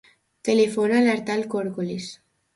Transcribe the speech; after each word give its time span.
Telefona 0.47 0.95
a 1.01 1.03
l'Artal 1.09 1.45
Corcoles. 1.53 2.11